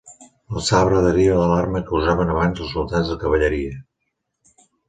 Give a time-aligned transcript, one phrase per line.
[0.59, 3.81] El sabre deriva de l'arma que usaven abans els soldats de cavalleria.